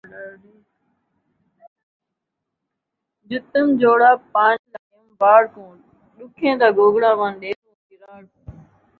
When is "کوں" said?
5.53-5.71, 8.31-8.45